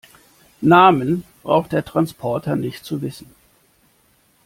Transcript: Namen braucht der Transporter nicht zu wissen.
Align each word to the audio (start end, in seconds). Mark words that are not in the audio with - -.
Namen 0.61 1.25
braucht 1.43 1.73
der 1.73 1.85
Transporter 1.85 2.55
nicht 2.55 2.83
zu 2.85 3.03
wissen. 3.03 3.35